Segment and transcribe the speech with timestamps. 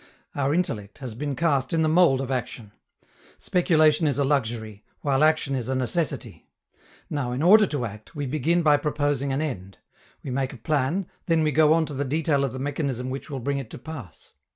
[0.33, 2.71] Our intellect has been cast in the mold of action.
[3.37, 6.47] Speculation is a luxury, while action is a necessity.
[7.07, 9.77] Now, in order to act, we begin by proposing an end;
[10.23, 13.29] we make a plan, then we go on to the detail of the mechanism which
[13.29, 14.33] will bring it to pass.